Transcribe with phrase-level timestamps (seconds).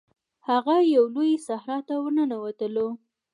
[0.47, 2.87] هغه یوې لويي صحرا ته ورننوتلو.